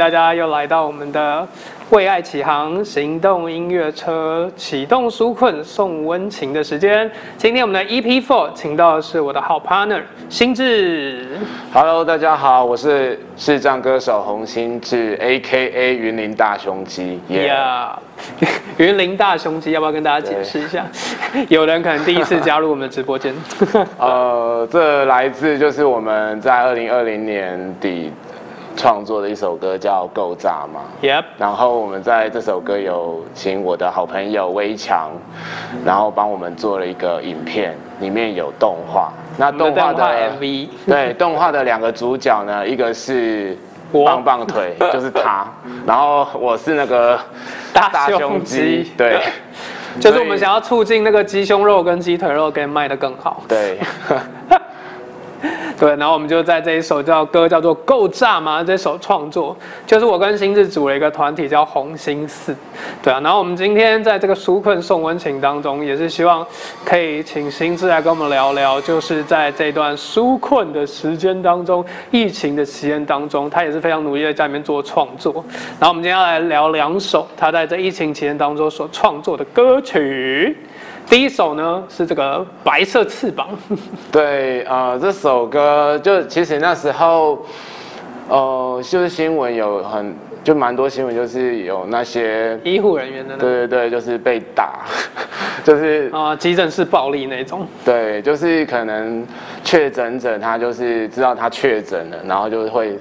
[0.00, 1.46] 大家又来到我们的
[1.90, 7.10] 为爱启航行动音乐车启动纾困送温情的时间。
[7.36, 10.00] 今天我们的 EP Four 请到的是我的好 partner
[10.30, 11.26] 心智。
[11.70, 17.20] Hello，大家好，我是视障歌手洪心智，A.K.A 云林大胸肌。
[17.28, 17.98] Yeah 呀，
[18.78, 20.86] 云林大胸肌，要不要跟大家解释一下？
[21.50, 23.34] 有人可能第一次加入我们的直播间。
[24.00, 28.10] 呃，这来自就是我们在二零二零年底
[28.76, 30.80] 创作的一首歌，叫《够炸》嘛。
[31.02, 35.10] Yep，然后我们在这首歌有请我的好朋友微强，
[35.84, 39.12] 然后帮我们做了一个影片，里面有动画。
[39.36, 43.56] 那动画的的 MV 对动画的两个主角呢，一个是
[43.92, 45.46] 棒棒腿， 就是他，
[45.86, 47.18] 然后我是那个
[47.72, 49.20] 大胸肌对
[49.98, 53.42] 就是我们想要促进那个鸡胸肉跟鸡腿肉可以卖得更好。
[53.48, 53.78] 对。
[55.80, 62.54] 对，然后我们就在这一首叫歌叫做《够炸吗》这首创作，就是我跟新智组了一个团体叫红星四，
[63.02, 66.46] 对啊，然后我们今天在这个纾困送温情当中，也是希望
[66.84, 75.32] 可以请新智来跟我们聊聊，就是在这段纾困的时间当中，疫情的期间当中，他也是非常努力的在里面做创作。
[75.78, 80.54] 然后我们今天要来聊两首他在这疫情期间当中所创作的歌曲。
[81.10, 83.48] 第一首呢是这个白色翅膀，
[84.12, 87.44] 对，呃，这首歌就其实那时候，
[88.28, 90.14] 呃，就是新闻有很
[90.44, 94.84] 就蛮多新闻，就是有那些，医护人员的那个对对对，就是被打，
[95.64, 97.66] 就是啊，急诊室暴力那种。
[97.84, 99.26] 对，就是可能
[99.64, 102.96] 确诊者他就是知道他确诊了，然后就会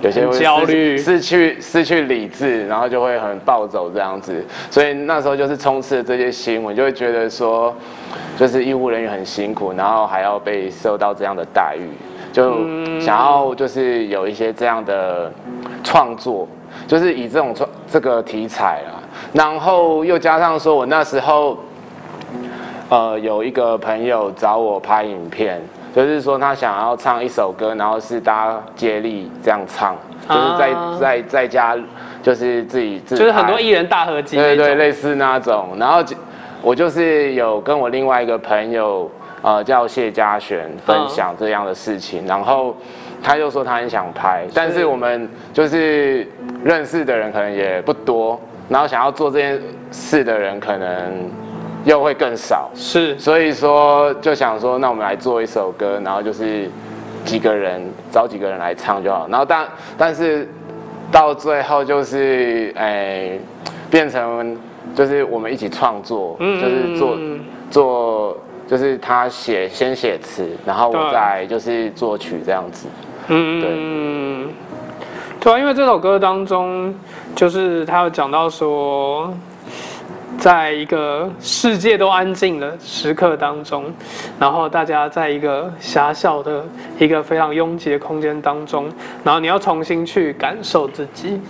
[0.00, 4.44] 有些会焦虑失去失去理智，然后就会很暴走这样子。
[4.70, 7.74] 所以那时候就是充斥了这些新闻，就会觉得说，
[8.38, 11.88] 就是医护人员很辛苦，然后还要被受到这样的待遇，
[12.32, 12.66] 就
[13.00, 15.32] 想要就是有一些这样的
[15.82, 16.46] 创作，
[16.86, 19.02] 就是以这种创这个题材啊，
[19.32, 21.58] 然后又加上说我那时候。
[22.88, 25.60] 呃，有一个朋友找我拍影片，
[26.02, 29.96] 就是说他想要唱一首歌，然后是大家接力这样唱，
[30.28, 31.74] 就是在、啊在在家，
[32.22, 34.36] 就是自己自就是很多拍艺人大合集。
[34.36, 35.70] 对对，类似那种。
[35.78, 36.04] 然后
[36.60, 42.76] 我就是有跟我另外一个朋友，呃，叫谢嘉璇分享这样的事情，然后
[43.22, 46.28] 他就说他很想拍，但是我们就是
[46.62, 49.58] 认识的人可能也不多，然后想要做这件
[49.90, 51.30] 事的人可能
[51.86, 53.16] 又会更少，是。
[53.16, 56.68] 所以说就想说，那我们来做一首歌，然后就是
[57.24, 57.80] 几个人
[58.10, 59.28] 找几个人来唱就好。
[59.30, 60.48] 然后但但是
[61.12, 63.40] 到最后就是诶、
[63.88, 64.58] 变成
[64.96, 68.36] 就是我们一起创作，嗯就是做嗯做
[68.66, 72.88] 就是他写先写词，然后我再就是作曲这样子。
[73.28, 74.48] 嗯，
[75.38, 76.92] 对啊，因为这首歌当中，
[77.36, 79.32] 就是他有讲到说，
[80.38, 83.92] 在一个世界都安静的时刻当中，
[84.38, 86.64] 然后大家在一个狭小的
[86.98, 88.88] 一个非常拥挤的空间当中，
[89.24, 91.40] 然后你要重新去感受自己。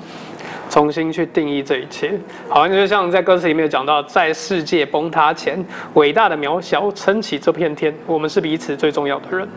[0.69, 2.13] 重新去定义这一切，
[2.49, 5.65] 好像就像在歌词里面有讲到，在世界崩塌前，
[5.95, 9.49] 伟大的渺小撑起这片天，我们是彼此最重要的人。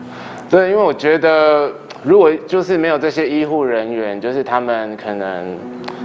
[0.48, 1.70] 对，因为我觉得
[2.04, 5.58] 如果就是没有这些医护人员，就是他们可能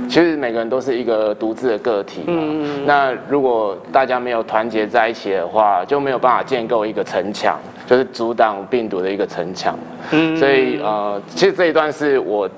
[0.08, 2.34] 其实每个人都是一个独自的个体嘛。
[2.38, 9.78] 嗯那如果大家没有团结在一起的话，就没有办法建构一个城墙，就是阻挡病毒的一个城墙。
[10.12, 10.36] 嗯。
[10.38, 12.50] 所以呃，其实这一段是我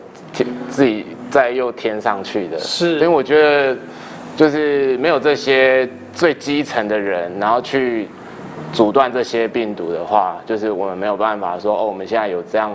[0.70, 2.94] 自己在又添上去的，是。
[2.96, 3.76] 因为我觉得
[4.36, 8.08] 就是没有这些最基层的人，然后去
[8.74, 12.72] 阻断这些病毒的话，就是我们没有办法说哦，我们现在有这样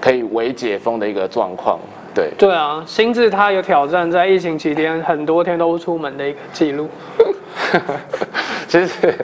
[0.00, 1.78] 可以微解封的一个状况，
[2.14, 2.30] 对。
[2.38, 6.88] 对啊，心智他有挑战在疫情期间很多天都不出门的一个记录，
[8.68, 9.14] 其实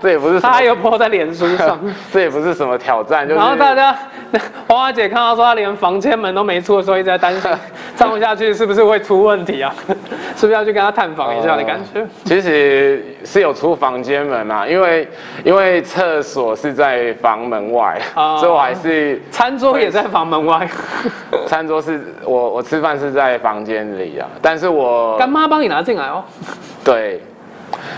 [0.00, 1.78] 这也不是他还有 po 在脸书上。
[2.12, 3.96] 这也不是什么挑战，就是然后大家，
[4.66, 7.50] 花 花姐看到说她连房间门都没出的时候，一直在担心
[7.96, 9.74] 唱不下去是不是会出问题啊？
[10.36, 12.06] 是不是要去跟她探访一下的感觉？
[12.24, 15.08] 其实是有出房间门啊，因为
[15.44, 20.68] 因为厕所是在房门外，哦所以我还是餐桌也在房门外，
[21.46, 26.24] 餐桌是我我吃饭是在房间里啊，但是我干妈帮你拿进来哦。
[26.84, 27.20] 对，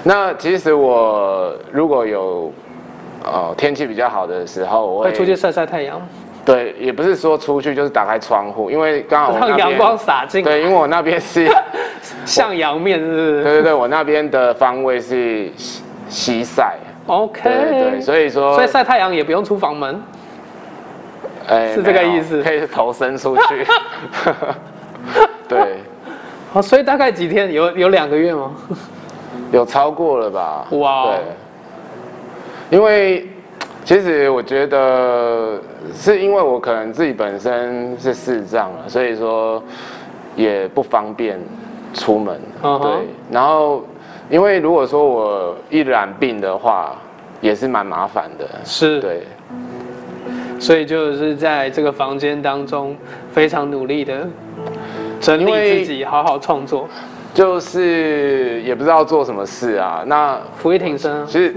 [0.03, 2.53] 那其实我如果有
[3.25, 6.01] 哦天气比较好的时候，我会出去晒晒太阳，
[6.45, 11.49] 对，也不是说出去，就是打开窗户，因为刚好让阳光洒进，对，因为我那边是，
[12.27, 20.03] 向阳面是不是对对对，我那边的方位是西西晒，？OK，对对对，所以说所以晒太阳也不用出房门。
[21.49, 23.67] 哎是这个意思可以头伸出去。
[25.49, 25.79] 对，
[26.53, 27.53] 好，所以大概几天？
[27.53, 28.53] 有有两个月吗？
[29.51, 30.67] 有超过了吧？
[30.71, 31.15] 哇哦
[32.71, 33.29] 对，因为
[33.85, 35.61] 其实我觉得
[35.93, 39.63] 是因为我可能自己本身是视障了，所以说
[40.37, 41.39] 也不方便
[41.93, 42.41] 出门。
[42.63, 42.91] 对，
[43.31, 43.85] 然后
[44.31, 46.97] 因为如果说我一染病的话，
[47.41, 48.49] 也是蛮麻烦的。
[48.65, 49.27] 是，对，
[50.61, 52.97] 所以就是在这个房间当中
[53.33, 54.27] 非常努力的
[55.21, 56.89] 整理自己，好好创作，
[57.35, 60.03] 就是也不知道做什么事啊。
[60.07, 61.55] 那俯卧撑啊，其实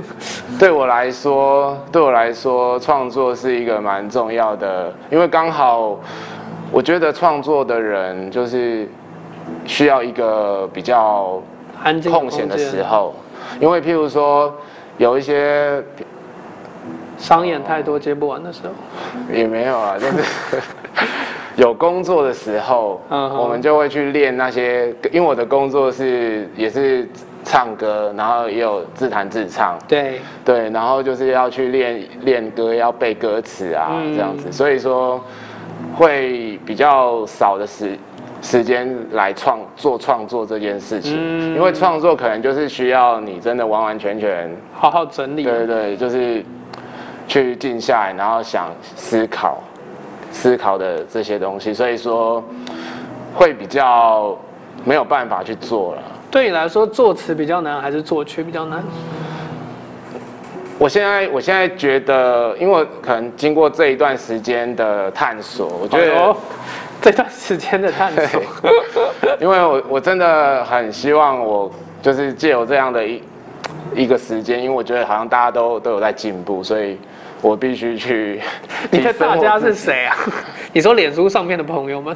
[0.58, 6.00] 对我来说，对我来说，创作是一个蛮重要的，因为刚好
[6.72, 8.88] 我觉得创作的人就是
[9.66, 11.42] 需要一个比较
[11.84, 13.14] 安静空闲的，时候，
[13.60, 14.54] 因为譬如说
[14.98, 15.84] 有一些
[17.18, 20.14] 商演太多接不完的时候，也没有啊，就是
[21.56, 23.38] 有工作的时候，嗯哼。
[23.38, 27.08] 我们就会去练那些，因为我的工作是也是
[27.44, 34.14] 唱歌，然后也有自弹自唱，对，对，然后就是要去练练歌，要背歌词啊，嗯。
[34.16, 35.22] 这样子，所以说
[35.96, 37.98] 会比较少的时
[38.42, 41.56] 时间来创做创作这件事情，嗯。
[41.56, 46.44] 因为创作可能就是需要你真的完完全全，好好整理，对对对，就是
[47.28, 49.64] 去静下来，然后想思考
[50.36, 52.44] 思考的这些东西，所以说
[53.34, 54.38] 会比较
[54.84, 56.02] 没有办法去做了。
[56.30, 58.84] 对你来说，作词比较难还是作曲比较难？
[60.78, 66.36] 我现在我现在觉得，因为我可能经过这一段时间的探索，我觉得，哎
[67.02, 68.42] 这段时间的探索，
[69.40, 71.72] 因为我我真的很希望我
[72.02, 73.22] 就是借由这样的一
[73.96, 76.98] 一个时间，因为我觉得好像大家都都有在进步，所以
[77.42, 78.42] 我必须去
[78.92, 79.60] 你的大家？
[79.60, 80.16] 是谁啊？
[80.74, 82.16] 你说脸书上面的朋友们？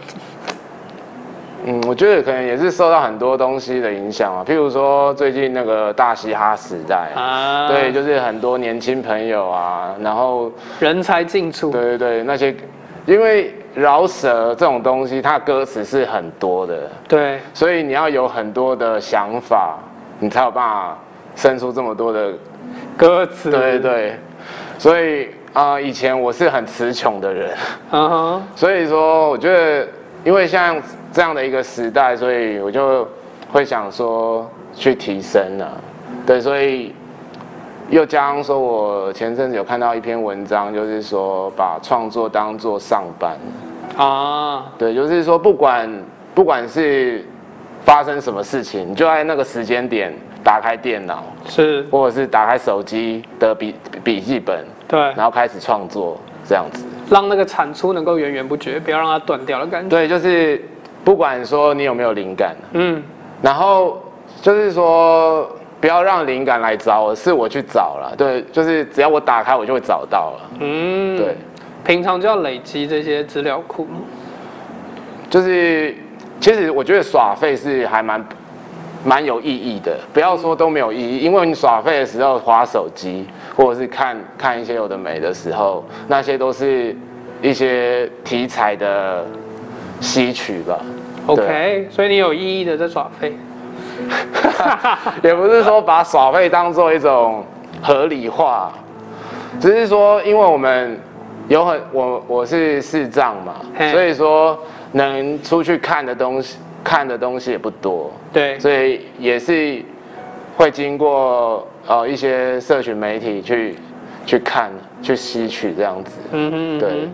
[1.65, 7.09] 嗯，我觉得可能也是受到很多东西的影响啊，譬如说最近那个大嘻哈时代。
[7.13, 10.49] 啊，对，，就是很多年轻朋友啊，然后
[10.79, 12.55] 人才进出，对对对，那些
[13.05, 19.77] 因为饶舌这种东西，它歌词是很多的，对，所以你要有很多的想法，
[20.17, 20.97] 你才有办法
[21.39, 22.33] 生出这么多的。
[22.97, 24.19] 歌词，对对，
[24.77, 27.57] 所以啊、呃以前我是很词穷的人，
[27.91, 29.87] 嗯哼， 所以说我觉得，
[30.25, 30.79] 因为像
[31.13, 33.07] 这样的一个时代，所以我就
[33.53, 35.71] 会想说去提升啊，
[36.25, 36.93] 对，所以。
[37.91, 43.35] 又加上说，我前阵子有看到一篇文章，就是说把创作当做上班，
[43.97, 45.89] 啊，对，就是说不管
[46.35, 47.25] 不管是
[47.85, 56.85] 发生什么事情，你就在那个时间点打开电脑，是，或者是打开手机的笔笔记本，对，然后开始创作这样子。
[57.09, 59.89] 让那个产出能够源源不绝，不要让它断掉的感觉。
[59.89, 60.63] 对，就是
[61.03, 63.01] 不管说你有没有灵感，嗯，
[63.41, 63.99] 然后
[64.41, 65.49] 就是说
[65.81, 68.13] 不要让灵感来找我，是我去找了。
[68.15, 70.49] 对，就是只要我打开，我就会找到了。
[70.59, 71.35] 嗯，对，
[71.83, 73.87] 平常就要累积这些资料库。
[75.31, 75.95] 就是
[76.39, 78.25] 其实我觉得耍废是还蛮
[79.03, 86.95] 蛮有意义的，不要说都没有意义，因为你耍废的时候划手机，或者是看看一些有的没的时候，那些都是
[87.41, 89.25] 一些题材的
[89.99, 90.79] 吸取吧。
[91.27, 93.37] OK，所以你有意义的在耍废。
[95.21, 97.43] 也不是说把耍废当做一种
[97.81, 98.71] 合理化，
[99.59, 100.97] 只是说因为我们
[101.49, 103.55] 有很我我是视障嘛，
[103.91, 104.57] 所以说
[104.91, 109.83] 能出去看的东西看的东西也不多，对，所以也是
[110.55, 113.75] 会经过呃一些社群媒体去
[114.25, 116.19] 去看去吸取这样子。
[116.31, 117.09] 嗯哼，嗯哼对。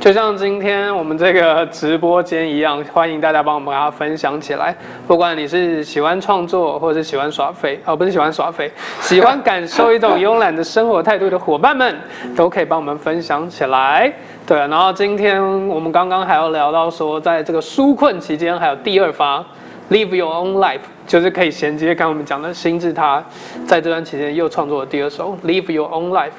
[0.00, 4.74] 就像今天我们这个直播间一样，欢迎大家帮我们把它分享起来。
[5.06, 11.96] 不管你是喜欢创作，或者是喜欢耍废，哦，不是喜欢耍废，喜欢感受一种慵懒的生活态度的伙伴们，
[12.36, 14.12] 都可以帮我们分享起来。
[14.46, 19.44] 对，然后今天我们刚刚还要聊到说，在这个纾困期间，还有第二发
[19.90, 23.24] Live Your Own Life，就是可以衔接刚刚我们讲的心智，他
[23.66, 26.32] 在这段期间又创作了第二首 Live Your Own Life，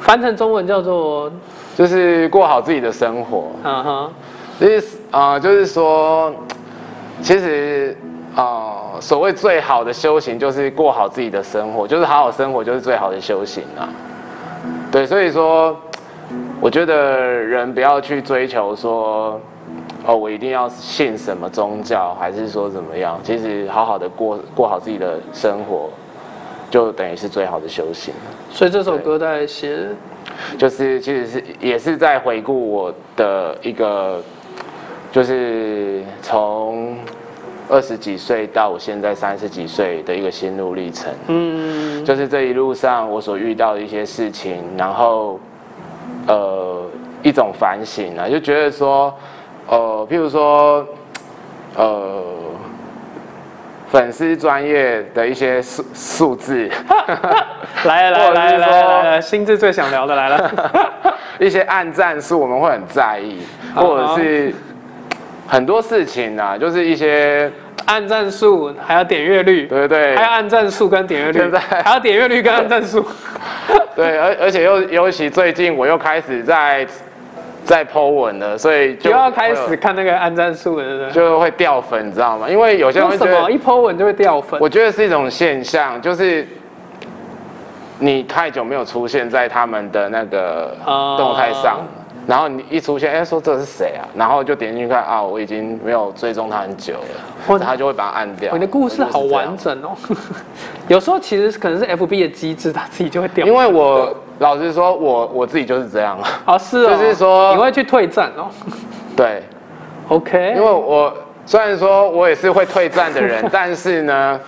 [0.00, 1.30] 翻成中文叫做
[1.76, 4.12] 就是过好自己的生活，嗯哼。
[4.60, 6.32] 就是啊、呃就是说，
[7.20, 7.96] 其实
[8.34, 13.88] 啊、呃所谓最好的修行就是过好自己的生活，就是好好生活就是最好的修行啊。
[14.92, 15.76] 对，所以说，
[16.62, 19.40] 我觉得人不要去追求说，
[20.06, 23.18] 哦，我一定要信什么宗教，还是说怎么样？
[23.24, 25.90] 其实好好的过过好自己的生活，
[26.70, 28.14] 就等于是最好的修行。
[28.48, 29.76] 所以这首歌在写，
[30.56, 34.22] 就是其实是也是在回顾我的一个
[35.10, 36.96] 就是从
[37.68, 41.12] 二十几岁到我现在三十几岁的一个心路历程。
[41.26, 45.40] 嗯，就是这一路上我所遇到的一些事情，然后
[46.26, 46.84] 呃
[47.22, 49.14] 一种反省啊，就觉得说，
[49.68, 50.86] 呃，譬如说，
[51.76, 52.22] 呃，
[53.88, 56.68] 粉丝专业的一些数数字，
[57.84, 60.50] 来了来来来了说来，心智最想聊的来了。
[61.38, 63.40] 一些暗战术，我们会很在意，
[63.74, 64.54] 或者是
[65.46, 67.50] 很多事情啊，就是一些
[67.86, 73.04] 按赞数还有点阅率，对不对还有按赞数跟点阅率现在，还有点阅率跟按赞数。
[73.94, 76.86] 对，而而且又尤其最近我又开始在
[77.64, 81.12] 在 Po 文了，所以就就要开始看那个按赞数了，对不对？
[81.12, 82.48] 就会掉粉，你知道吗？
[82.48, 84.58] 因为有些人会觉得为什么一 po 文就会掉粉？
[84.60, 86.46] 我觉得是一种现象，就是
[87.98, 91.86] 你太久没有出现在他们的那个哦动态上，
[92.26, 94.06] 然后你一出现，哎、说这是谁啊？
[94.14, 96.94] 然后就点进去看啊，我已经没有追踪他很久
[97.48, 98.52] 哇了，他就会把它按掉。
[98.54, 99.96] 你的故事好完整哦。
[100.88, 103.46] 有时候其实可能是 FB 的机制，它自己就会掉。
[103.46, 108.48] 因为我老实说，我我自己就是这样，哦是哦，就是说你会去退战哦。
[109.16, 109.42] 对
[110.08, 111.12] ，OK，因为我
[111.44, 114.40] 虽然说我也是会退战的人， 但是呢，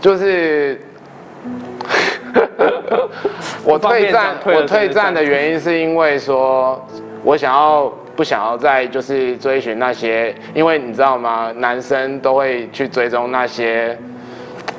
[0.00, 0.80] 就是
[3.64, 6.84] 我退战，我退战的原因是因为说，
[7.24, 11.52] 我想要不想要再就是追寻那些，因为你知道吗？
[11.56, 13.96] 男生都会去追踪那些。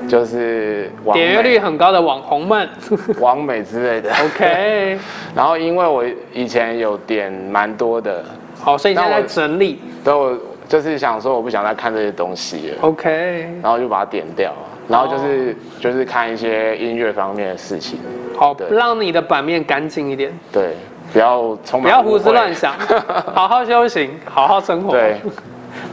[0.10, 2.68] 就是网点阅率、很高的网红们。
[3.22, 4.12] 网美之类的。
[4.12, 4.98] OK，
[5.36, 6.04] 然后因为我
[6.34, 8.26] 以前有点蛮多的，
[8.60, 9.80] 好，所以现在在整理。
[10.04, 10.36] 对我
[10.68, 12.78] 就是想说我不想再看这些东西了。
[12.82, 14.52] OK，然后就把它点掉，
[14.92, 18.00] 然后就是、哦就是看一些音乐方面的事情，
[18.38, 20.76] 好，对让你的版面干净一点，对，
[21.12, 22.74] 不要充不要胡思乱想，
[23.34, 24.92] 好好修行，好好生活。
[24.92, 25.20] 对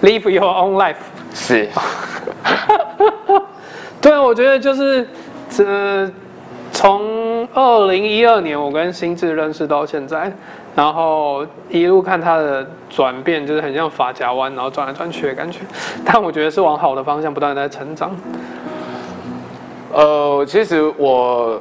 [0.03, 0.97] ，，Live your own life。
[1.33, 1.69] 是，
[4.01, 5.07] 对啊，我觉得就是，
[5.65, 6.11] 呃，
[6.73, 10.31] 从二零一二年我跟心智认识到现在，
[10.77, 15.61] 然后一路看他的转变，就是很像发夹弯，然后转来转去的感觉。
[16.05, 18.11] 但我觉得是往好的方向不断地在成长。
[19.93, 21.61] 呃，其实我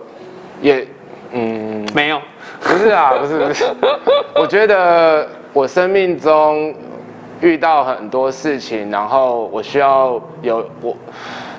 [0.61, 0.85] 也，
[1.31, 2.19] 嗯，没有，
[2.61, 3.65] 不是啊，不是不是，
[4.35, 6.73] 我觉得我生命中
[7.41, 10.95] 遇到很多事情，然后我需要有我，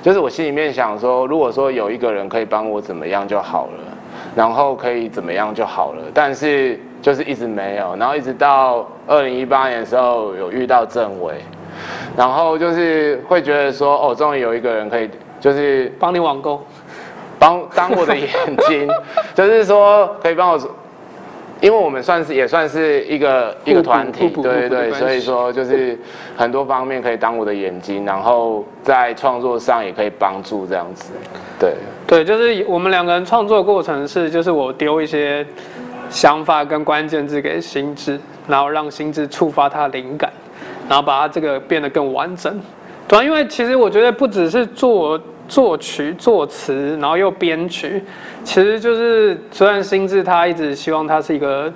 [0.01, 3.83] 就是我心里面想说，如果说有一个人可以帮我怎么样就好了，
[4.35, 11.35] 然后可以怎么样就好了，但是就是一直没有，然后一直到二零一八年的时候有遇到政委，
[12.15, 15.09] 然后就是会觉得说，哦，终于有一个人可以，
[15.39, 16.63] 就是帮你网购。
[17.41, 18.27] 帮当我的眼
[18.67, 18.85] 睛，
[19.33, 20.59] 就是说可以帮我，
[21.61, 25.97] 因为我们算是也算是一个一个团体，对对所以说就是
[26.35, 31.13] 很多方面可以当我的眼睛，然后在创作上也可以帮助这样子，
[31.57, 35.45] 对，对，就是我们两个人创作的过程是，就是我丢一些
[36.09, 38.19] 想法跟关键字给心智，
[38.49, 40.29] 然后让心智触发他的灵感，
[40.89, 42.59] 然后把它这个变得更完整。
[43.09, 48.03] 对啊，因为其实我觉得不只是作作曲、作词，然后又编曲，
[48.43, 51.73] 其实就是虽然心智他一直希望他是一个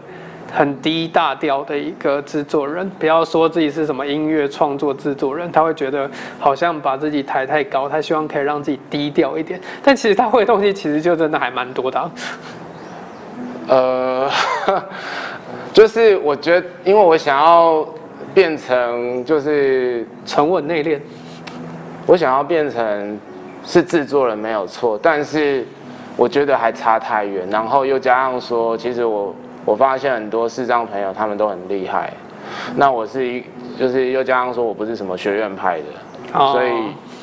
[0.53, 6.07] 很低大调的一个制作人，不要说自己是什么音乐创作制作人，他会觉得
[6.39, 9.59] 好像把自己抬太高，他希望可以让自己低调一点。
[9.81, 12.11] 但其实他会的东西其实就真的还蛮多的啊、
[13.67, 14.29] 呃，
[15.73, 17.83] 就是我觉得，因为我想要
[18.35, 20.99] 变成就是沉稳内敛。
[22.05, 23.19] 我想要变成
[23.65, 25.65] 是制作人没有错，但是
[26.17, 27.49] 我觉得还差太远。
[27.49, 29.33] 然后又加上说，其实我
[29.65, 32.11] 我发现很多视障朋友他们都很厉害，
[32.75, 33.43] 那我是一
[33.79, 36.71] 就是又加上说我不是什么学院派的，哦所以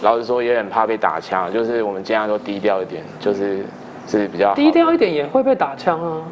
[0.02, 1.52] 老实说也很怕被打枪。
[1.52, 3.64] 就是我们尽量都低调一点，就是
[4.06, 6.22] 是比较低调一点也会被打枪啊，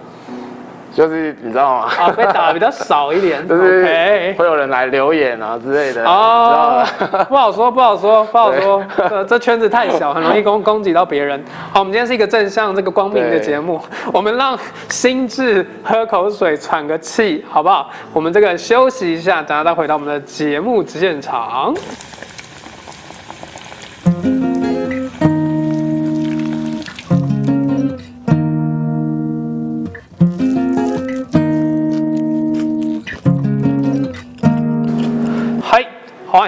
[0.95, 1.90] 就是你知道吗？
[1.99, 3.47] 啊，被打的比较少一点。
[3.49, 6.85] 就是，OK 会有人来留言啊之类的，哦
[7.28, 8.85] 不好说，不好说，不好说。
[8.97, 11.42] 这这圈子太小，很容易攻攻击到别人。
[11.73, 13.80] 好，我们今天是一个正向、这个光明的对节目，
[14.12, 17.90] 我们让心智喝口水、喘个气，好不好？
[18.12, 21.75] 我们这个休息一下，等下再回到我们的节目现场。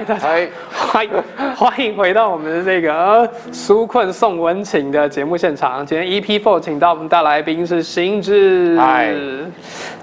[0.00, 0.28] 欢迎大家。
[0.28, 0.49] 哎，
[0.89, 1.11] 欢迎
[1.55, 5.85] 欢迎回到我们的这个呃纾困送温情的节目现场。
[5.85, 8.77] 今天 EP Four 请到我们大来宾是新智。
[8.79, 9.15] 嗨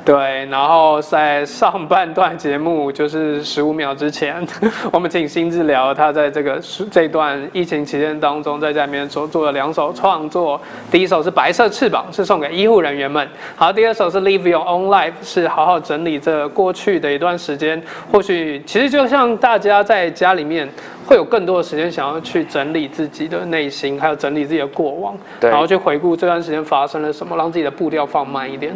[0.05, 4.47] 对，然后在上半段节目，就是十五秒之前，
[4.93, 10.61] 我们请新智聊他在这个这段疫情期间当中，在家里面所做的两首创作。
[10.89, 13.27] 第一首是《白色翅膀》，是送给医护人员们。
[13.57, 17.81] 好，第二首是《Live Your Own Life》，是好好整理这过去的一段时间。
[18.09, 20.66] 或许其实就像大家在家里面
[21.05, 28.73] 会有更多的时间，想要去整理自己的内心，还有整理自己的过往，然后去回顾这段时间发生了什么，让自己的步调放慢一点。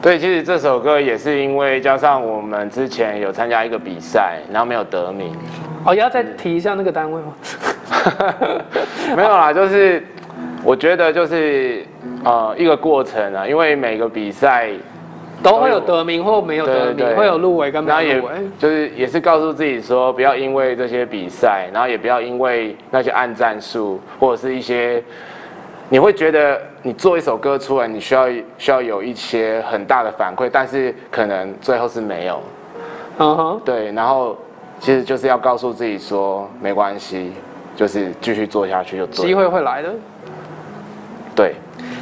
[0.00, 5.32] 对，其实这首歌也是因为加上我们之前有参加一个比赛，然后没有得名。
[5.84, 7.34] 哦，要再提一下那个单位吗？
[9.16, 10.04] 没有啦，就是
[10.64, 11.84] 我觉得就是
[12.24, 14.70] 呃一个过程啊，因为每个比赛
[15.40, 18.32] 都会有得名或没有得名，会有入围跟没有入围。
[18.58, 25.02] 就是也是告诉自己说，不要因为这些比赛，然后也不要因为那些暗战术或者是一些。
[25.88, 32.40] 你会觉得你做一首歌出来，你需要需要有一些很大的反馈，但是可能最后是没有。
[33.18, 34.34] 嗯哼，对，然后
[34.80, 37.32] 其实就是要告诉自己说没关系，
[37.76, 39.16] 就是继续做下去就对。
[39.16, 39.92] 机会会来的。
[41.36, 41.56] 对，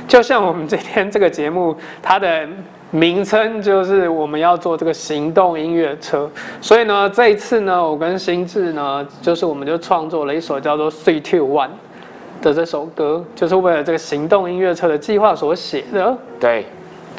[0.06, 2.48] 就像我们今天这个节目，它的
[2.90, 6.28] 名称就是我们要做这个行动音乐车，
[6.60, 11.68] 所以呢，这一次呢，我跟心智呢，就是我们就创作了一首叫做《Three Two One》。
[12.42, 16.16] 的这首歌就是为了这个行动音乐车的计划所写的。
[16.40, 16.64] 对，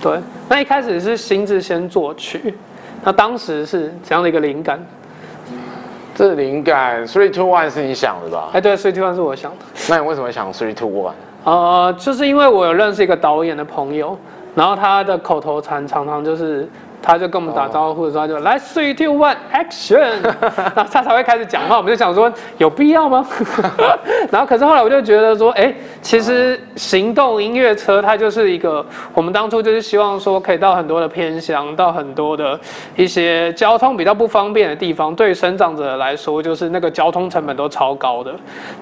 [0.01, 0.19] 对。
[0.49, 2.55] 那一开始是新智先作曲，
[3.03, 4.83] 那当时是怎样的一个灵感？
[6.15, 8.49] 这灵感 three two one 是你想的吧？
[8.51, 9.57] 哎，对，three two one 是我想的。
[9.87, 11.13] 那你为什么想 three two one？
[11.43, 14.17] 呃，就是因为我有认识一个导演的朋友，
[14.53, 16.67] 然后他的口头禅常常就是。
[17.01, 20.21] 他就跟我们打招呼的时候，就来 three two one action，
[20.75, 21.77] 然后他才会开始讲话。
[21.77, 23.27] 我们就想说，有必要吗？
[24.29, 32.59] 然后可是后来我就觉得说，哎，其实行动音乐车它就是一个，我们当初就是希望说，可以到很多的偏乡，到很多的
[32.95, 35.15] 一些交通比较不方便的地方。
[35.15, 38.31] 对于生长者来说，就是那个交通成本都超高的，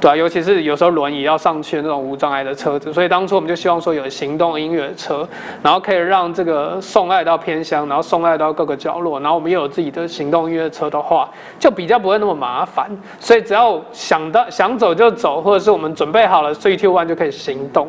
[0.02, 2.92] 对啊，尤其是有时候轮椅要上去的那种无障碍的车子。
[2.94, 5.26] 所以当初我们就希望说，有行动音乐车，
[5.64, 8.04] 然后可以让这个送爱到偏乡，然后。
[8.10, 12.90] 送爱到各个角落，然后我们又有自己的行动音乐车的话，就比较不会那么麻烦。
[13.20, 17.88] 所以只要想到想走就走，或者是我们准备好了，three two one 就可以行动。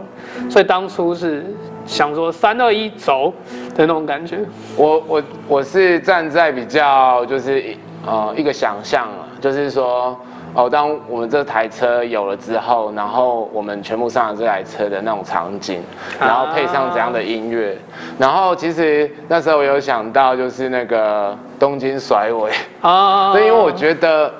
[0.50, 1.46] 所以当初是
[1.86, 3.32] 想说三二一走
[3.74, 4.40] 的那种感觉。
[4.76, 10.14] 我我我是站在比较就是呃一个想象啊，就是说。
[10.52, 15.80] 哦，当我们这台车有了之后，然后我们全部上了这台车的那种场景，
[16.18, 17.78] 然后配上怎样的音乐，
[18.18, 24.32] 然后其实那时候我有想到就是那个东京甩尾啊，对，因为我觉得，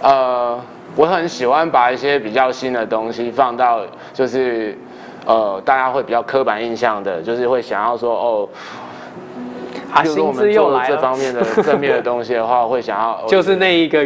[0.00, 0.58] 呃，
[0.96, 3.80] 我很喜欢把一些比较新的东西放到
[4.14, 4.76] 就是
[5.26, 8.48] 呃大家会比较刻板印象的，就是会想要说哦。
[10.04, 14.04] 就是我们做这方面的正面的东西的话， 会想要就是那一个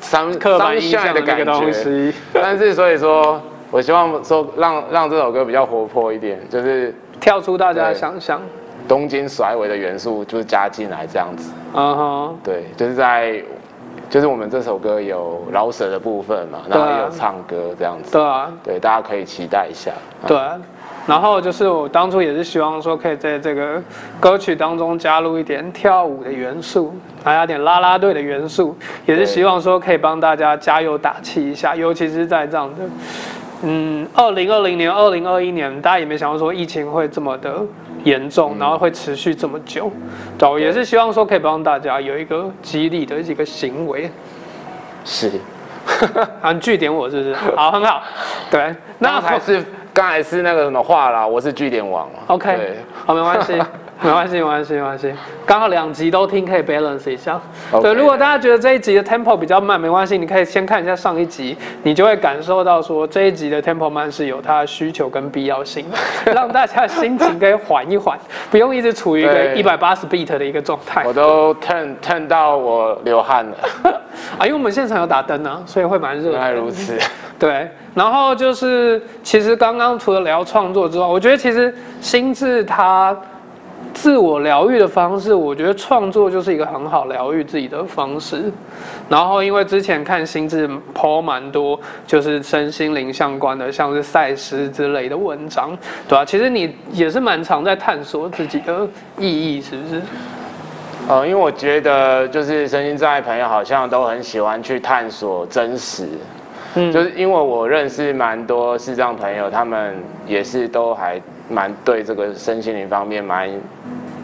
[0.00, 2.12] 伤刻板印象的感觉。
[2.32, 8.40] 但是所以说，我希望说让让这首歌比较活泼一点，就是跳出大家的想象，
[8.86, 11.52] 东京甩尾的元素就是加进来这样子。
[11.74, 13.42] 嗯哼，对，就是在
[14.10, 18.12] 就是我们这首歌有饶舌的部分嘛，然后也有唱歌这样子。
[18.12, 19.90] 对啊，对，大家可以期待一下。
[20.26, 20.38] 对。
[21.06, 23.82] 然后就是我当初也是希望说，可以在这个
[24.18, 31.76] 歌曲当中加入一点跳舞的元素，还有点啦啦队的元素，也是希望说可以帮大家加油打气一下。
[31.76, 32.76] 尤其是在这样的，
[33.64, 37.60] 嗯，二零二零年、二零二一年，大家也没想到说疫情会这么的
[38.04, 39.92] 严重，然后会持续这么久，
[40.38, 44.10] 对，也是希望说可以帮大家有一个激励的一个行为。
[45.04, 45.30] 是，
[46.40, 47.34] 啊，据点我是不是？
[47.54, 48.02] 好，很好。
[48.50, 49.62] 对，那还是。
[49.94, 52.10] 刚才是那个什么话啦，我是据点王。
[52.26, 52.76] OK，
[53.06, 53.52] 好，没关系，
[54.02, 55.14] 没关系，没关系，没关系。
[55.46, 57.40] 刚好两集都听，可以 balance 一下。
[57.80, 65.86] 对，如果大家觉得这一集的 tempo 比较慢，没关系，你可以先看一下上一集，你就会感受到说这一集的 tempo 慢是有它的需求跟必要性，
[66.34, 68.18] 让大家心情可以缓一缓，
[68.50, 71.04] 不用一直处于一个一百八十 beat 的一个状态。
[71.06, 73.56] 我都 turn turn 到我流汗了
[74.38, 76.32] 啊，因为我们现场有打灯啊，所以会蛮热。
[76.32, 76.98] 原来如此。
[77.44, 83.14] 对，然后就是，其实刚刚除了聊创作之外，我觉得其实心智它
[83.92, 88.50] 自我疗愈的方式，我觉得创作就是一个很好疗愈自己的方式。
[89.10, 95.76] 然后因为之前看心智抛蛮多，就是身心灵相关的，像是赛诗之类的文章，
[96.08, 96.24] 对吧？
[96.24, 100.00] 其实你也是蛮常在探索自己的意义，是不是？
[101.10, 106.08] 呃，因为我觉得就是身心障碍朋友好像都很喜欢去探索真实。
[106.92, 113.48] 就是因为我认识蛮多视障朋友，他们也是都还蛮对这个身心灵方面蛮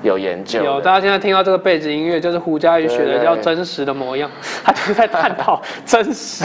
[0.02, 0.62] 有研究。
[0.64, 4.28] 有，大家现在听到这个背景音乐，就是胡佳瑜学的叫《真实的模样》，
[4.64, 6.44] 他就是在探讨真实。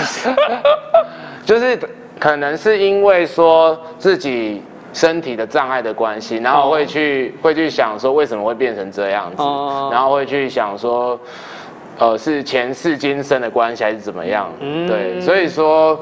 [1.45, 1.79] 就是
[2.19, 4.61] 可能是因为说自己
[4.93, 11.19] 身体的障碍的关系，然后会去、会去想说为什么会变成这样子，哦然后会去想说，
[11.97, 14.51] 呃，是前世今生的关系还是怎么样？
[14.59, 15.99] 嗯对，所以说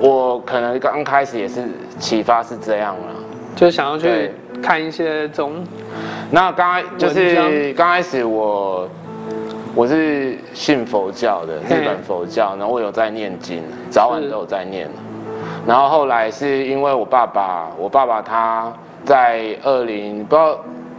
[0.00, 1.64] 我可能刚开始也是
[1.98, 3.02] 启发是这样了。
[3.54, 4.30] 就想要去
[4.62, 5.64] 看一些这种，
[6.30, 8.88] 那刚开就是刚开始我
[9.74, 14.88] 我是信佛教的，日本佛教，然后我有在念经，早晚都有在念。
[15.66, 18.72] 然后后来是因为我爸爸，我爸爸他
[19.04, 20.58] 在二零不知道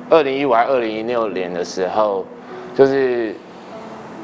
[0.09, 2.25] 二零一五还二零一六年的时候，
[2.75, 3.35] 就是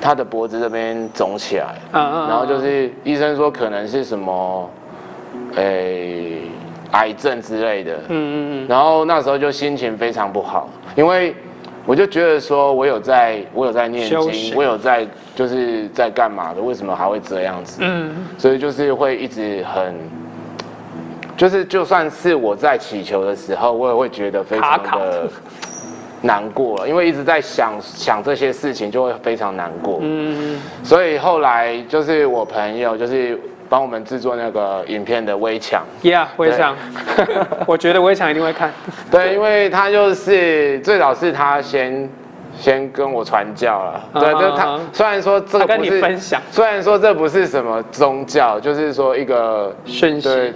[0.01, 4.69] 他的脖子这边肿起来，然后就是医生说可能是什么，
[5.55, 6.41] 诶、
[6.91, 7.95] 癌症之类的。
[8.07, 11.35] 嗯嗯嗯，然后那时候就心情非常不好，因为
[11.85, 17.79] 我就觉得说我有在，我有在念经，我有在就是在干嘛的，为什么还会这样子？
[17.81, 19.95] 嗯，所以就是会一直很，
[21.35, 25.29] 就是就算是我在祈求的时候，我也会觉得非常卡卡的的
[26.21, 29.99] 难过了，因为一直在想想这些事情，就会非常难过。
[30.01, 35.83] 嗯，所以后来就是我朋友就是帮我们制作那个影片的微墙。
[36.03, 36.75] Yeah，我也想，
[37.65, 38.71] 我觉得我也想一定会看。
[39.09, 42.09] 对，因为他就是最早是他先
[42.57, 44.03] 先跟我传教了。
[44.15, 50.53] 对，嗯就他嗯虽然说这他跟你个不是，分享虽然说这不是什么宗教，就是说一个讯对息，，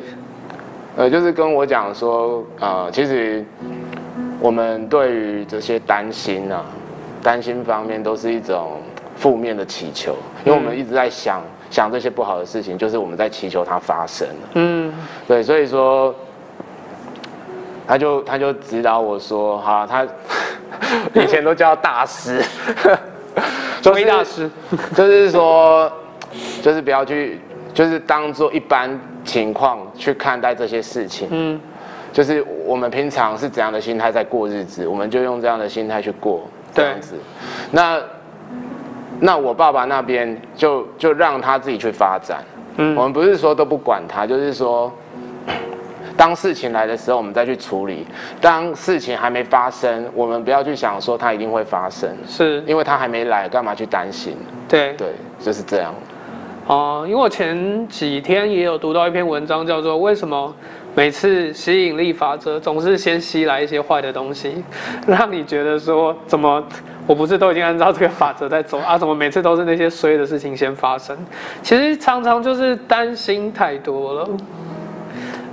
[0.98, 3.46] 呃，就是跟我讲说，呃，其实
[4.44, 6.66] 我们对于这些担心啊，
[7.22, 8.82] 担心方面都是一种
[9.16, 14.28] 负面的祈求，因为我们一直在想想这些不好的事情，就是我们在祈求它发生。
[14.56, 14.94] 嗯，
[15.26, 16.14] 对，所以说，
[17.88, 20.06] 他就他就指导我说，哈，他
[21.16, 22.44] 以前都叫大师，
[23.82, 24.52] 中医大师，
[24.94, 25.90] 就是说，
[26.62, 27.40] 就是不要去，
[27.74, 31.30] 就是当做一般情况去看待这些事情。
[31.32, 31.58] 嗯，
[32.14, 37.16] 就是我们平常是怎样的心态在过日子，我们就用这样的心态去过，这样子。
[37.72, 38.00] 那
[39.20, 42.44] 那我爸爸那边就就让他自己去发展。
[42.78, 44.92] 嗯我们不是说都不管他，就是说，
[46.18, 48.06] 当事情来的时候，我们再去处理；
[48.42, 54.36] 当事情还没发生，我们不要去想说它一定会发生，是，因为它还没来，干嘛去担心？
[54.68, 55.94] 对，对，就是这样。
[56.66, 60.56] 哦，因为我前几天也有读到一篇文章，叫做“为什么
[60.96, 64.64] 每次吸引力法则总是先吸来一些坏的东西，
[65.08, 66.64] 让你觉得说怎么
[67.08, 68.98] 我不是都已经按照这个法则在走啊？
[68.98, 71.18] 怎么每次都是那些衰的事情先发生？
[71.62, 74.30] 其实常常就是担心太多了，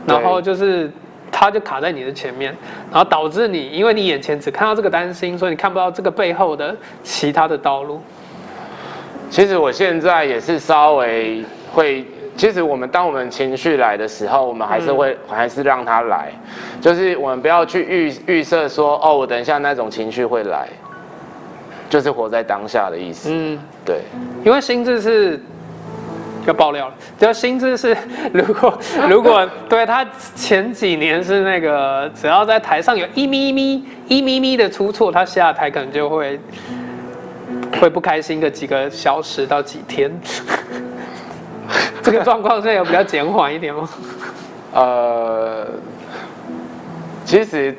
[0.06, 0.90] 然后就是。
[1.32, 2.54] 它就卡在你的前面，
[2.90, 8.02] 然后导致你，因为你眼前只看到这个担心，所以你看不到这个背后的其他的道路。
[9.30, 12.04] 其实我现在也是稍微会，
[12.40, 16.32] 其实我们当我们情绪来的时候，我们还是会、还是让它来，
[16.80, 20.66] 就是我们不要去预预设说，哦，我等一下那种情绪会来，
[21.90, 23.28] 就是活在当下的意思。
[23.30, 24.00] 嗯，对，
[24.42, 25.38] 因为心智是
[26.46, 27.94] 要爆料了，只要心智是
[28.32, 30.02] 如果 如果对他
[30.34, 36.40] 前几年是那个只要在台上有一咪咪一咪咪的出错，他下台可能就会
[37.78, 40.10] 会不开心个几个小时到几天。
[42.02, 43.88] 这个状况现在有比较减缓一点吗？
[44.72, 45.66] 呃，
[47.24, 47.76] 其实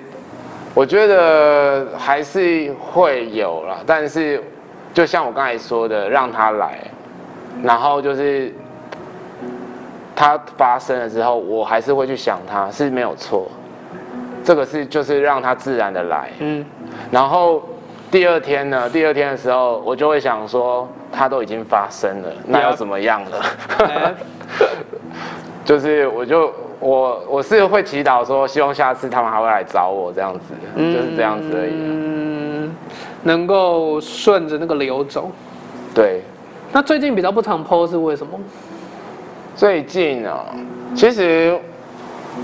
[0.73, 4.43] 我觉得还是会有啦，但是
[4.93, 6.80] 就像我刚才说的，让他来，
[7.63, 8.54] 然后就是
[10.15, 13.49] 他发生了之后，我还是会去想他是没有错，
[14.43, 16.65] 这个是就是让他自然的来，嗯，
[17.10, 17.63] 然后
[18.12, 23.45] 第二天呢，第二天的时候，我就会想说，它都已经发生了，那要怎么样了？
[23.80, 24.13] 哎
[25.63, 31.71] 就是我就我我是会祈祷说，希望下次他们还会来找我这样子，就是这样子而已。
[31.74, 32.76] 嗯，
[33.24, 35.32] 能够顺着那个流走。
[35.95, 36.21] 对，
[36.74, 38.38] 那最近比较不常 PO 是为什么？
[39.56, 40.45] 最近啊，
[40.93, 41.58] 其实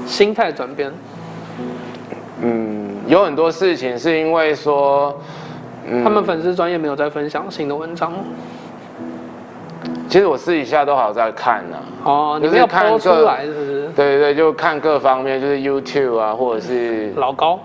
[0.05, 0.93] 心态转变。
[2.41, 5.19] 嗯，有很多事情是因为说，
[5.89, 8.13] 嗯他们粉丝专业没有在分享新的文章
[10.09, 13.87] 其实我私底下都好在看呐、哦，你就是没有看出各来是不是？
[13.95, 17.59] 对对，就看各方面，就是 YouTube 啊，或者是老高，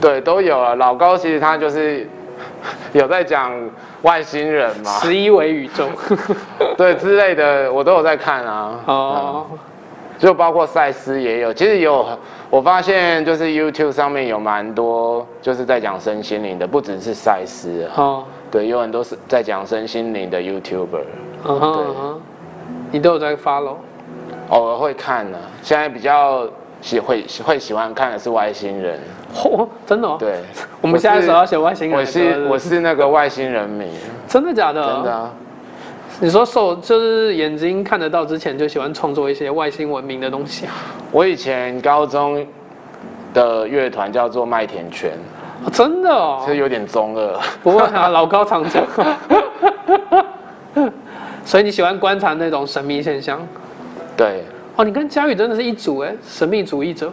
[0.00, 0.74] 对都有啊。
[0.76, 2.08] 老高其实他就是
[2.92, 3.52] 有在讲
[4.02, 5.88] 外星人嘛，十一维宇宙。
[6.78, 8.80] 对之类的，我都有在看啊。
[8.86, 9.46] 哦，
[10.20, 12.06] 就包括赛斯也有，其实有，
[12.50, 21.04] 我发现就是 YouTube 上面有蛮多就是在讲身心灵的，不只是赛斯啊，哦，对，有很多是在讲身心灵的 YouTuber，
[21.44, 21.84] 嗯哼对。
[21.98, 22.20] 嗯，
[22.92, 23.76] 你都有在 follow。
[24.50, 26.46] 偶尔会看呢、现在比较
[26.82, 28.98] 喜会会喜欢看的是外星人，
[29.34, 30.40] 嚯、真的、哦？，对，
[30.82, 32.44] 我们现在首要写外星人我是是？
[32.46, 33.88] 我是那个外星人迷，
[34.28, 34.84] 真的假的？
[34.84, 35.12] 真的、。
[35.12, 35.32] 啊，
[36.22, 40.72] 你说手就是眼睛看得到之前就喜欢创作一些外星文明的东西啊？
[41.10, 42.46] 我以前高中
[43.32, 45.12] 的乐团叫做麦田圈，
[45.64, 47.40] 哦真的哦其实，有点中二。
[47.62, 48.84] 不会啊，老高常讲。
[51.42, 53.40] 所以你喜欢观察那种神秘现象？
[54.14, 54.44] 对，
[54.76, 57.10] 哦，你跟佳宇真的是一组哎，神秘主义者、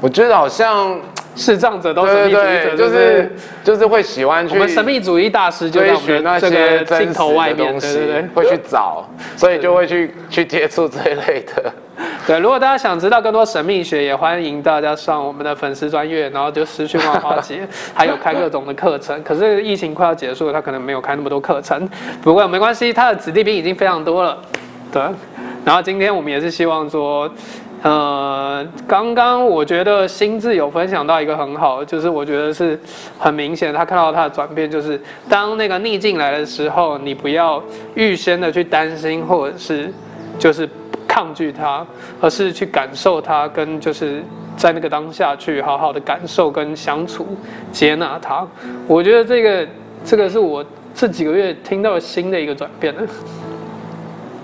[0.00, 0.98] 我觉得好像
[1.38, 11.72] 视障者都神对秘主义者，就是就是会喜欢去我们神秘主义大师就在追我们寻那些个镜头外面，东西对对对。，会去找，所以就会去去接触这一类的。
[12.26, 17.60] 对，如果大家想知道更多神秘学，也欢迎大家上我们的粉丝专业，然后就失去万花节，
[17.94, 19.22] 还有开各种的课程。
[19.22, 21.88] 可是疫情快要结束了，他可能没有开那么多课程，
[22.20, 24.36] 不过没关系，他的子弟兵已经非常多了。
[24.92, 25.00] 对，
[25.64, 27.30] 然后今天我们也是希望说。
[27.80, 32.78] 呃，刚刚我觉得心智有分享到一个很好，就是我觉得是
[33.18, 37.62] 很明显，他看到他的转变，就是当那个逆境来的时候，你不要
[37.94, 39.92] 预先的去担心，或者是
[40.40, 40.68] 就是
[41.06, 41.86] 抗拒它，
[42.20, 44.24] 而是去感受它，跟就是
[44.56, 47.28] 在那个当下去好好的感受跟相处，
[47.70, 48.44] 接纳它。
[48.88, 49.68] 我觉得这个
[50.04, 50.64] 这个是我
[50.94, 53.02] 这几个月听到新的一个转变了。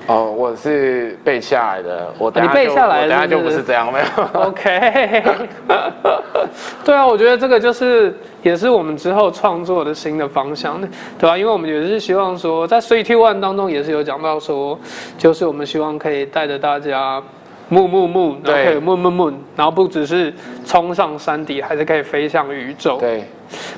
[0.06, 4.40] 哦，我是背下来的，我等你背下来我等下是不是就不是这样，没有。
[4.42, 5.22] OK，
[6.84, 10.80] 对啊，我觉得这个就是也是我们之后创作的新的方向，
[11.18, 14.78] 对吧、因为我们也是希望说，在 Three Two One 当中也是有讲到说，
[15.16, 17.22] 就是我们希望可以带着大家。
[17.68, 20.32] 木木木，然后可以对木木木，然后不只是
[20.64, 22.98] 冲上山底，还是可以飞向宇宙。
[22.98, 23.24] 对，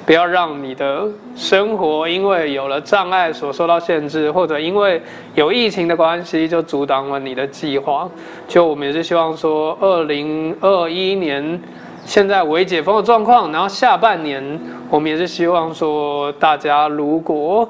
[0.04, 1.04] 不要让你的
[1.36, 5.00] 生活因为有了障碍所受到限制，或者因为
[5.34, 8.08] 有疫情的关系就阻挡了你的计划。
[8.48, 11.60] 就我们也是希望说，二零二一年
[12.04, 17.68] 现在微解封的状况，然后下半年我们也是希望说，大家如果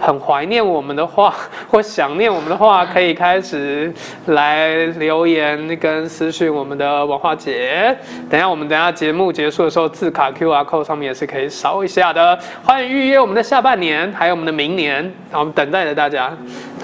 [0.00, 1.34] 很怀念我们的话，
[1.70, 3.92] 或想念我们的话，可以开始
[4.26, 7.96] 来留言跟私讯我们的文化节。
[8.30, 12.38] 等一下我们等一下节目结束的时候，字卡 QR code 上面也是可以扫一下的。
[12.64, 16.30] 欢迎预约我们的下半年，还有我们的明年，然后我们等待着大家。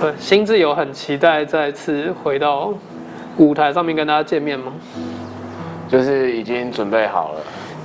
[0.00, 2.72] 对，新自由很期待再次回到
[3.36, 4.72] 舞台上面跟大家见面吗？
[5.86, 7.40] 就是已经准备好了。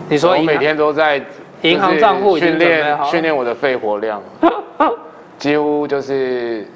[0.08, 1.22] 你说我每天都在
[1.62, 4.20] 银行账户训练训练我的肺活量，
[5.40, 6.68] 几乎就是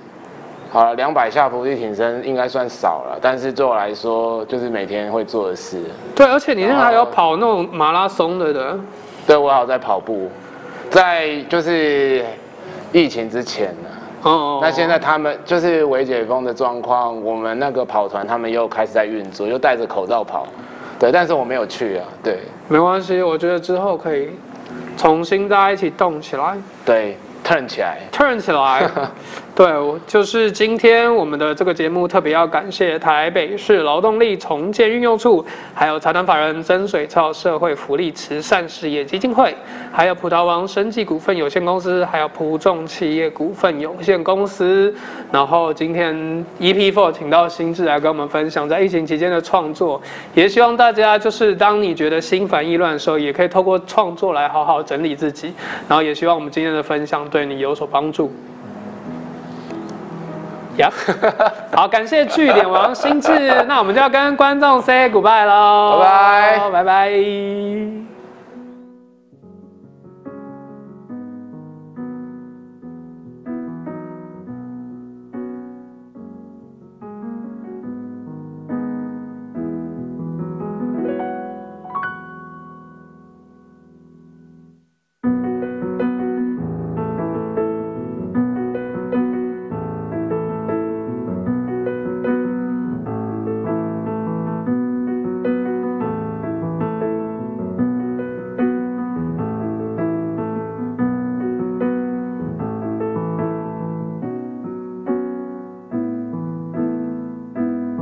[0.72, 5.78] 好了两百下伏地挺身应该算少了，但是对我来说就是每天会做的事。
[6.16, 8.80] 对，而且你现在还有跑那种马拉松的的。
[9.28, 10.30] 对我还有在跑步，
[10.90, 12.26] 在就是
[12.92, 13.90] 疫情之前呢。
[14.24, 20.48] 哦，那现在他们就是微解封的状况，我们那个跑团他们又开始在运作，又戴着口罩跑，
[20.98, 24.30] 对，但是我没有去啊，对没关系，我觉得之后可以
[24.98, 28.90] 重新大家一起动起来对，turn 起来，，turn 起来。
[29.56, 29.72] 对，
[30.08, 39.56] 就是今天我们的这个节目特别要感谢台北市劳动力重建运用处，还有财团法人真水草社会福利慈善事业基金会，
[39.92, 44.92] 还有葡萄王生技股份有限公司，还有普众企业股份有限公司。
[45.32, 46.16] 然后今天
[46.60, 50.02] EP Four 请到新智来跟我们分享在疫情期间的创作，
[50.34, 55.54] 也希望大家就是当你觉得心烦意乱的时候，也可以透过创作来好好整理自己。
[55.88, 58.34] 然后也希望我们今天的分享对你有所帮助。
[60.78, 60.92] 呀、
[61.76, 66.70] 好，感谢据点王心智，那我们就要跟观众 say goodbye 喽，拜拜。
[66.72, 68.13] 拜拜。